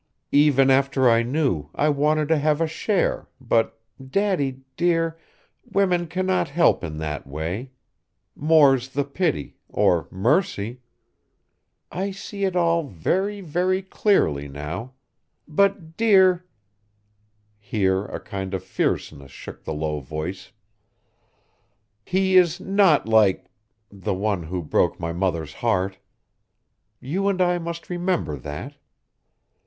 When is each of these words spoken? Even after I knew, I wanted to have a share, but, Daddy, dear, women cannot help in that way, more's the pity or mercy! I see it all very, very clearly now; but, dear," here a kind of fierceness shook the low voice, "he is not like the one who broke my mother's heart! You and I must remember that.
Even 0.33 0.71
after 0.71 1.07
I 1.07 1.21
knew, 1.21 1.69
I 1.75 1.89
wanted 1.89 2.27
to 2.29 2.39
have 2.39 2.59
a 2.59 2.65
share, 2.65 3.27
but, 3.39 3.79
Daddy, 4.03 4.61
dear, 4.75 5.19
women 5.63 6.07
cannot 6.07 6.49
help 6.49 6.83
in 6.83 6.97
that 6.97 7.27
way, 7.27 7.69
more's 8.35 8.89
the 8.89 9.03
pity 9.03 9.57
or 9.69 10.07
mercy! 10.09 10.81
I 11.91 12.09
see 12.09 12.45
it 12.45 12.55
all 12.55 12.81
very, 12.87 13.41
very 13.41 13.83
clearly 13.83 14.47
now; 14.47 14.93
but, 15.47 15.95
dear," 15.97 16.47
here 17.59 18.05
a 18.05 18.19
kind 18.19 18.55
of 18.55 18.63
fierceness 18.63 19.29
shook 19.29 19.63
the 19.65 19.71
low 19.75 19.99
voice, 19.99 20.51
"he 22.03 22.37
is 22.37 22.59
not 22.59 23.07
like 23.07 23.45
the 23.91 24.15
one 24.15 24.41
who 24.41 24.63
broke 24.63 24.99
my 24.99 25.13
mother's 25.13 25.53
heart! 25.53 25.99
You 26.99 27.27
and 27.27 27.39
I 27.39 27.59
must 27.59 27.87
remember 27.87 28.35
that. 28.37 28.73